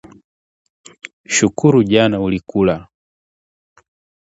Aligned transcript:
Shukuru 1.35 1.79
jana 1.91 2.17
ulikula 2.25 2.75